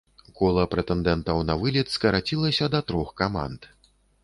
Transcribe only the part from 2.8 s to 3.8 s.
трох каманд.